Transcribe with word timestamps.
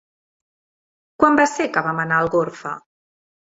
Quan 1.19 1.37
va 1.41 1.47
ser 1.53 1.69
que 1.77 1.85
vam 1.89 2.03
anar 2.07 2.19
a 2.19 2.25
Algorfa? 2.27 2.75